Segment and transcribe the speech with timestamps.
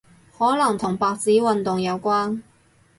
[0.35, 2.41] 可能同白紙運動有關